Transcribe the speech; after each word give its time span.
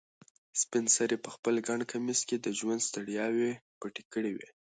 سپین 0.61 0.85
سرې 0.95 1.17
په 1.23 1.29
خپل 1.35 1.55
ګڼ 1.67 1.79
کمیس 1.91 2.19
کې 2.27 2.37
د 2.39 2.47
ژوند 2.59 2.81
ستړیاوې 2.89 3.51
پټې 3.79 4.03
کړې 4.13 4.31
وې. 4.37 4.47